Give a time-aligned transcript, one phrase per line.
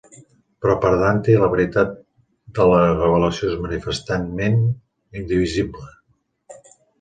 [0.61, 1.91] Però per Dante la veritat
[2.59, 4.59] de la revelació és manifestament,
[5.23, 5.87] indivisible.